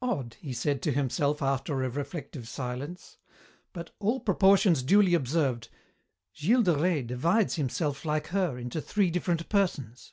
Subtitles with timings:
[0.00, 3.18] "Odd," he said to himself after a reflective silence,
[3.72, 5.68] "but, all proportions duly observed,
[6.32, 10.12] Gilles de Rais divides himself like her, into three different persons.